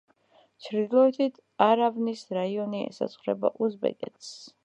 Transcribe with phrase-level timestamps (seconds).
[0.67, 4.35] ჩრდილოეთით, არავნის რაიონი ესაზღვრება უზბეკეთს.